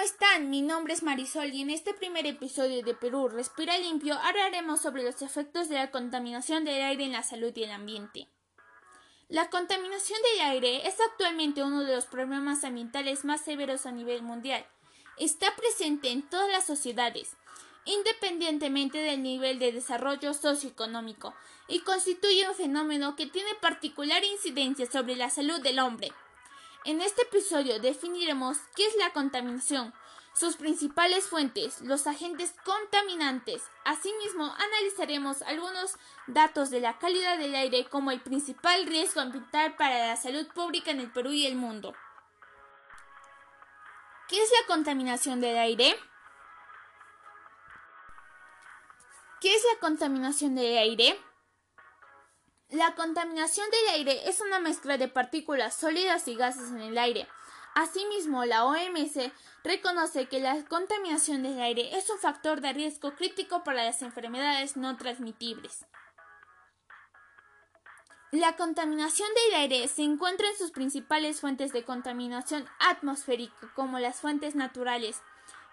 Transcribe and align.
¿cómo 0.00 0.12
están? 0.12 0.48
Mi 0.48 0.62
nombre 0.62 0.94
es 0.94 1.02
Marisol 1.02 1.52
y 1.52 1.60
en 1.60 1.68
este 1.68 1.92
primer 1.92 2.26
episodio 2.26 2.82
de 2.82 2.94
Perú 2.94 3.28
Respira 3.28 3.76
Limpio 3.76 4.14
hablaremos 4.14 4.80
sobre 4.80 5.02
los 5.02 5.20
efectos 5.20 5.68
de 5.68 5.74
la 5.74 5.90
contaminación 5.90 6.64
del 6.64 6.80
aire 6.80 7.04
en 7.04 7.12
la 7.12 7.22
salud 7.22 7.52
y 7.54 7.64
el 7.64 7.70
ambiente. 7.70 8.26
La 9.28 9.50
contaminación 9.50 10.18
del 10.22 10.46
aire 10.46 10.88
es 10.88 10.96
actualmente 11.00 11.62
uno 11.62 11.84
de 11.84 11.94
los 11.94 12.06
problemas 12.06 12.64
ambientales 12.64 13.26
más 13.26 13.42
severos 13.42 13.84
a 13.84 13.92
nivel 13.92 14.22
mundial. 14.22 14.64
Está 15.18 15.54
presente 15.54 16.08
en 16.08 16.22
todas 16.22 16.50
las 16.50 16.64
sociedades, 16.64 17.36
independientemente 17.84 18.96
del 18.96 19.22
nivel 19.22 19.58
de 19.58 19.72
desarrollo 19.72 20.32
socioeconómico, 20.32 21.34
y 21.68 21.80
constituye 21.80 22.48
un 22.48 22.54
fenómeno 22.54 23.16
que 23.16 23.26
tiene 23.26 23.54
particular 23.60 24.24
incidencia 24.24 24.90
sobre 24.90 25.14
la 25.14 25.28
salud 25.28 25.60
del 25.60 25.78
hombre. 25.78 26.10
En 26.86 27.02
este 27.02 27.22
episodio 27.22 27.78
definiremos 27.78 28.56
qué 28.74 28.86
es 28.86 28.96
la 28.96 29.12
contaminación, 29.12 29.92
sus 30.34 30.56
principales 30.56 31.28
fuentes, 31.28 31.82
los 31.82 32.06
agentes 32.06 32.54
contaminantes. 32.64 33.62
Asimismo, 33.84 34.54
analizaremos 34.54 35.42
algunos 35.42 35.96
datos 36.26 36.70
de 36.70 36.80
la 36.80 36.98
calidad 36.98 37.36
del 37.36 37.54
aire 37.54 37.86
como 37.90 38.10
el 38.12 38.20
principal 38.20 38.86
riesgo 38.86 39.20
ambiental 39.20 39.76
para 39.76 40.08
la 40.08 40.16
salud 40.16 40.46
pública 40.54 40.90
en 40.90 41.00
el 41.00 41.12
Perú 41.12 41.32
y 41.32 41.46
el 41.46 41.56
mundo. 41.56 41.94
¿Qué 44.28 44.42
es 44.42 44.50
la 44.60 44.66
contaminación 44.66 45.42
del 45.42 45.58
aire? 45.58 45.94
¿Qué 49.42 49.54
es 49.54 49.62
la 49.74 49.80
contaminación 49.80 50.54
del 50.54 50.78
aire? 50.78 51.20
La 52.70 52.94
contaminación 52.94 53.68
del 53.68 53.94
aire 53.94 54.28
es 54.28 54.40
una 54.40 54.60
mezcla 54.60 54.96
de 54.96 55.08
partículas 55.08 55.74
sólidas 55.74 56.28
y 56.28 56.36
gases 56.36 56.68
en 56.68 56.80
el 56.80 56.98
aire. 56.98 57.26
Asimismo, 57.74 58.44
la 58.44 58.64
OMS 58.64 59.32
reconoce 59.64 60.26
que 60.26 60.38
la 60.38 60.64
contaminación 60.66 61.42
del 61.42 61.60
aire 61.60 61.96
es 61.98 62.08
un 62.10 62.18
factor 62.18 62.60
de 62.60 62.72
riesgo 62.72 63.16
crítico 63.16 63.64
para 63.64 63.82
las 63.82 64.02
enfermedades 64.02 64.76
no 64.76 64.96
transmitibles. 64.96 65.84
La 68.30 68.54
contaminación 68.54 69.28
del 69.34 69.60
aire 69.62 69.88
se 69.88 70.02
encuentra 70.02 70.48
en 70.48 70.56
sus 70.56 70.70
principales 70.70 71.40
fuentes 71.40 71.72
de 71.72 71.82
contaminación 71.82 72.68
atmosférica, 72.78 73.72
como 73.74 73.98
las 73.98 74.20
fuentes 74.20 74.54
naturales, 74.54 75.20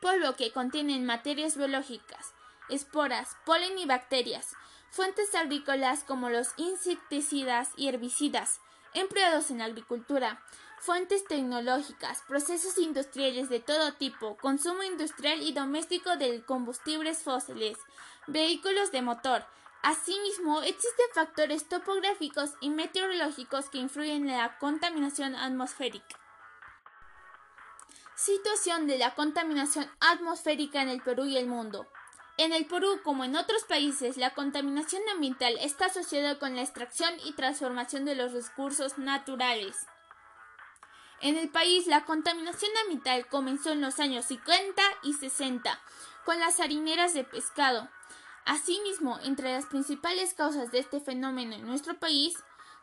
polvo 0.00 0.34
que 0.34 0.50
contienen 0.50 1.06
materias 1.06 1.56
biológicas, 1.56 2.34
esporas, 2.68 3.36
polen 3.44 3.78
y 3.78 3.86
bacterias, 3.86 4.56
fuentes 4.90 5.34
agrícolas 5.34 6.04
como 6.04 6.30
los 6.30 6.48
insecticidas 6.56 7.70
y 7.76 7.88
herbicidas 7.88 8.60
empleados 8.94 9.50
en 9.50 9.58
la 9.58 9.66
agricultura, 9.66 10.42
fuentes 10.78 11.24
tecnológicas, 11.24 12.22
procesos 12.26 12.78
industriales 12.78 13.48
de 13.48 13.60
todo 13.60 13.94
tipo, 13.94 14.36
consumo 14.36 14.82
industrial 14.82 15.42
y 15.42 15.52
doméstico 15.52 16.16
de 16.16 16.42
combustibles 16.44 17.22
fósiles, 17.22 17.76
vehículos 18.26 18.90
de 18.90 19.02
motor. 19.02 19.44
Asimismo, 19.82 20.60
existen 20.62 21.06
factores 21.14 21.68
topográficos 21.68 22.50
y 22.60 22.70
meteorológicos 22.70 23.70
que 23.70 23.78
influyen 23.78 24.28
en 24.28 24.36
la 24.36 24.58
contaminación 24.58 25.34
atmosférica. 25.34 26.18
Situación 28.14 28.86
de 28.86 28.98
la 28.98 29.14
contaminación 29.14 29.90
atmosférica 30.00 30.82
en 30.82 30.90
el 30.90 31.00
Perú 31.00 31.24
y 31.24 31.38
el 31.38 31.46
mundo. 31.46 31.86
En 32.40 32.54
el 32.54 32.64
Perú, 32.64 32.98
como 33.04 33.24
en 33.24 33.36
otros 33.36 33.64
países, 33.64 34.16
la 34.16 34.32
contaminación 34.32 35.02
ambiental 35.12 35.58
está 35.60 35.84
asociada 35.84 36.38
con 36.38 36.56
la 36.56 36.62
extracción 36.62 37.12
y 37.22 37.32
transformación 37.32 38.06
de 38.06 38.14
los 38.14 38.32
recursos 38.32 38.96
naturales. 38.96 39.76
En 41.20 41.36
el 41.36 41.50
país, 41.50 41.86
la 41.86 42.06
contaminación 42.06 42.70
ambiental 42.82 43.26
comenzó 43.26 43.72
en 43.72 43.82
los 43.82 44.00
años 44.00 44.24
50 44.24 44.82
y 45.02 45.12
60 45.12 45.78
con 46.24 46.40
las 46.40 46.60
harineras 46.60 47.12
de 47.12 47.24
pescado. 47.24 47.90
Asimismo, 48.46 49.18
entre 49.22 49.52
las 49.52 49.66
principales 49.66 50.32
causas 50.32 50.72
de 50.72 50.78
este 50.78 50.98
fenómeno 50.98 51.56
en 51.56 51.66
nuestro 51.66 51.98
país 51.98 52.38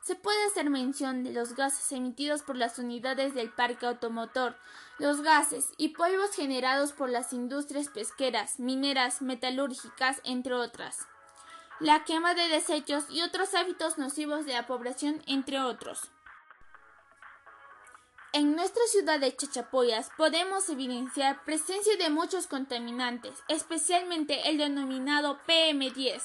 se 0.07 0.15
puede 0.15 0.41
hacer 0.45 0.69
mención 0.69 1.25
de 1.25 1.33
los 1.33 1.53
gases 1.53 1.91
emitidos 1.91 2.41
por 2.41 2.55
las 2.55 2.79
unidades 2.79 3.33
del 3.33 3.51
parque 3.51 3.87
automotor, 3.87 4.55
los 4.99 5.19
gases 5.19 5.73
y 5.75 5.89
polvos 5.89 6.33
generados 6.33 6.93
por 6.93 7.09
las 7.09 7.33
industrias 7.33 7.89
pesqueras, 7.89 8.57
mineras, 8.57 9.21
metalúrgicas, 9.21 10.21
entre 10.23 10.53
otras, 10.53 10.99
la 11.81 12.05
quema 12.05 12.35
de 12.35 12.47
desechos 12.47 13.03
y 13.09 13.21
otros 13.21 13.53
hábitos 13.53 13.97
nocivos 13.97 14.45
de 14.45 14.53
la 14.53 14.65
población, 14.65 15.21
entre 15.27 15.59
otros. 15.59 16.09
En 18.31 18.55
nuestra 18.55 18.83
ciudad 18.87 19.19
de 19.19 19.35
Chachapoyas 19.35 20.09
podemos 20.15 20.69
evidenciar 20.69 21.43
presencia 21.43 21.97
de 21.97 22.09
muchos 22.09 22.47
contaminantes, 22.47 23.33
especialmente 23.49 24.47
el 24.47 24.57
denominado 24.57 25.37
PM10, 25.45 26.23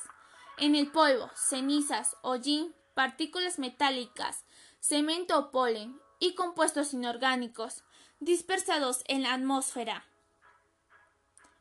en 0.59 0.77
el 0.77 0.87
polvo, 0.93 1.33
cenizas, 1.35 2.17
hollín, 2.23 2.73
partículas 2.95 3.59
metálicas, 3.59 4.45
cemento 4.81 5.39
o 5.39 5.51
polen 5.51 6.01
y 6.19 6.35
compuestos 6.35 6.95
inorgánicos 6.95 7.85
dispersados 8.21 9.03
en 9.07 9.23
la 9.23 9.35
atmósfera. 9.35 10.07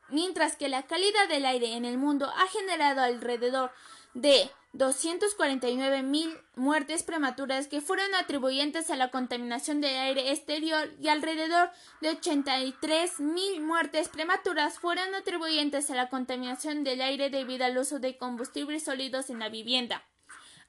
Mientras 0.08 0.56
que 0.56 0.68
la 0.68 0.86
calidad 0.86 1.28
del 1.28 1.46
aire 1.46 1.74
en 1.74 1.84
el 1.84 1.98
mundo 1.98 2.30
ha 2.36 2.46
generado 2.48 3.00
alrededor 3.00 3.72
de 4.14 4.50
249.000 4.74 6.40
muertes 6.54 7.02
prematuras 7.02 7.66
que 7.66 7.80
fueron 7.80 8.14
atribuyentes 8.14 8.90
a 8.90 8.96
la 8.96 9.10
contaminación 9.10 9.80
del 9.80 9.96
aire 9.96 10.30
exterior 10.30 10.90
y 11.00 11.08
alrededor 11.08 11.70
de 12.00 12.18
83.000 12.18 13.60
muertes 13.60 14.08
prematuras 14.08 14.78
fueron 14.78 15.14
atribuyentes 15.14 15.90
a 15.90 15.94
la 15.94 16.08
contaminación 16.08 16.84
del 16.84 17.02
aire 17.02 17.28
debido 17.28 17.64
al 17.64 17.76
uso 17.76 17.98
de 17.98 18.16
combustibles 18.16 18.84
sólidos 18.84 19.28
en 19.28 19.40
la 19.40 19.48
vivienda. 19.48 20.04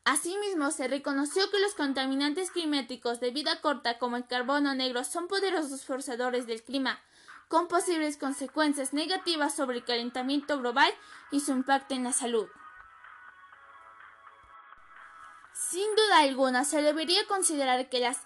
Asimismo, 0.05 0.71
se 0.71 0.89
reconoció 0.89 1.49
que 1.49 1.59
los 1.59 1.75
contaminantes 1.75 2.51
climáticos 2.51 3.21
de 3.21 3.31
vida 3.31 3.61
corta 3.61 3.99
como 3.99 4.17
el 4.17 4.27
carbono 4.27 4.75
negro 4.75 5.03
son 5.05 5.27
poderosos 5.27 5.85
forzadores 5.85 6.45
del 6.45 6.61
clima, 6.61 6.99
con 7.47 7.69
posibles 7.69 8.17
consecuencias 8.17 8.93
negativas 8.93 9.55
sobre 9.55 9.77
el 9.77 9.85
calentamiento 9.85 10.59
global 10.59 10.93
y 11.31 11.39
su 11.39 11.51
impacto 11.51 11.93
en 11.93 12.03
la 12.03 12.11
salud. 12.11 12.47
Sin 15.53 15.95
duda 15.95 16.19
alguna, 16.19 16.65
se 16.65 16.81
debería 16.81 17.25
considerar 17.27 17.89
que 17.89 17.99
las 17.99 18.19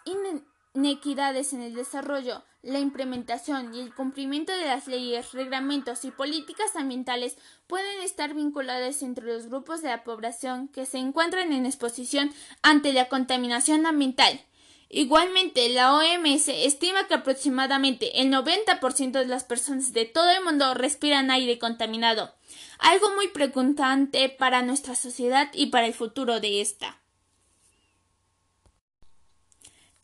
inequidades 0.73 1.53
en 1.53 1.61
el 1.61 1.73
desarrollo, 1.73 2.43
la 2.61 2.79
implementación 2.79 3.73
y 3.73 3.79
el 3.79 3.93
cumplimiento 3.93 4.51
de 4.51 4.65
las 4.65 4.87
leyes, 4.87 5.31
reglamentos 5.31 6.03
y 6.05 6.11
políticas 6.11 6.75
ambientales 6.75 7.37
pueden 7.67 8.01
estar 8.01 8.33
vinculadas 8.33 9.01
entre 9.03 9.25
los 9.25 9.47
grupos 9.47 9.81
de 9.81 9.89
la 9.89 10.03
población 10.03 10.67
que 10.67 10.85
se 10.85 10.97
encuentran 10.97 11.53
en 11.53 11.65
exposición 11.65 12.33
ante 12.61 12.93
la 12.93 13.07
contaminación 13.07 13.85
ambiental. 13.85 14.41
Igualmente, 14.89 15.67
la 15.69 15.93
OMS 15.95 16.47
estima 16.47 17.07
que 17.07 17.15
aproximadamente 17.15 18.21
el 18.21 18.31
90% 18.31 19.11
de 19.11 19.25
las 19.25 19.43
personas 19.43 19.91
de 19.91 20.05
todo 20.05 20.29
el 20.29 20.43
mundo 20.43 20.73
respiran 20.73 21.29
aire 21.29 21.59
contaminado, 21.59 22.33
algo 22.79 23.13
muy 23.15 23.27
preocupante 23.27 24.29
para 24.29 24.61
nuestra 24.61 24.95
sociedad 24.95 25.49
y 25.53 25.67
para 25.67 25.87
el 25.87 25.93
futuro 25.93 26.39
de 26.39 26.61
esta. 26.61 27.01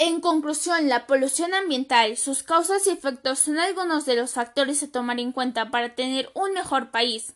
En 0.06 0.20
conclusión, 0.20 0.90
la 0.90 1.08
polución 1.08 1.54
ambiental, 1.54 2.18
sus 2.18 2.44
causas 2.44 2.86
y 2.88 2.90
efectos 2.90 3.40
son 3.40 3.58
algunos 3.58 4.06
de 4.06 4.18
los 4.18 4.32
factores 4.32 4.84
a 4.84 4.92
tomar 4.92 5.18
en 5.18 5.32
cuenta 5.32 5.72
para 5.72 5.96
tener 5.96 6.30
un 6.34 6.52
mejor 6.52 6.92
país. 6.92 7.36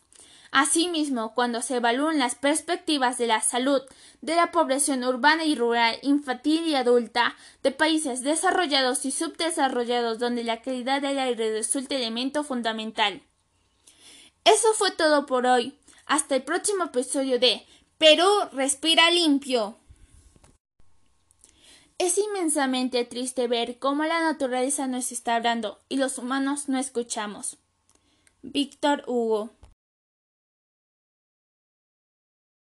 Asimismo, 0.50 1.32
cuando 1.32 1.62
se 1.62 1.76
evalúan 1.76 2.18
las 2.18 2.34
perspectivas 2.34 3.16
de 3.16 3.26
la 3.26 3.40
salud 3.40 3.80
de 4.20 4.36
la 4.36 4.50
población 4.50 5.02
urbana 5.02 5.46
y 5.46 5.54
rural, 5.54 5.98
infantil 6.02 6.66
y 6.66 6.74
adulta, 6.74 7.36
de 7.62 7.70
países 7.70 8.22
desarrollados 8.22 9.06
y 9.06 9.12
subdesarrollados 9.12 10.18
donde 10.18 10.44
la 10.44 10.60
calidad 10.60 11.00
del 11.00 11.18
aire 11.18 11.50
resulta 11.50 11.94
elemento 11.94 12.44
fundamental. 12.44 13.22
Eso 14.44 14.74
fue 14.74 14.90
todo 14.90 15.24
por 15.24 15.46
hoy. 15.46 15.78
Hasta 16.04 16.36
el 16.36 16.42
próximo 16.42 16.84
episodio 16.84 17.38
de 17.38 17.64
Perú 17.96 18.28
respira 18.52 19.10
limpio. 19.10 19.78
Es 21.98 22.16
inmensamente 22.16 23.04
triste 23.04 23.48
ver 23.48 23.80
cómo 23.80 24.04
la 24.04 24.20
naturaleza 24.20 24.86
nos 24.86 25.10
está 25.10 25.34
hablando 25.34 25.80
y 25.88 25.96
los 25.96 26.16
humanos 26.18 26.68
no 26.68 26.78
escuchamos. 26.78 27.58
Víctor 28.42 29.02
Hugo 29.08 29.50